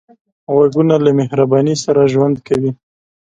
[0.53, 2.71] غوږونه له مهرباني سره ژوند کوي